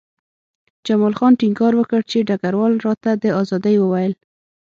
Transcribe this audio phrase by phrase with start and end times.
[0.85, 4.13] جمال خان ټینګار وکړ چې ډګروال راته د ازادۍ وویل